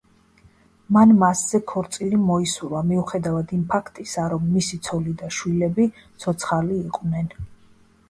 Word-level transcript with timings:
მან 0.95 1.11
მასზე 1.23 1.61
ქორწილი 1.71 2.19
მოუსრვა, 2.31 2.81
მიუხედავად 2.93 3.55
იმ 3.59 3.63
ფაქტისა, 3.75 4.27
რომ 4.35 4.51
მისი 4.57 4.83
ცოლი 4.91 5.17
და 5.23 5.33
შვილები 5.41 5.91
ცოცხალი 6.03 6.85
იყვნენ. 6.91 7.35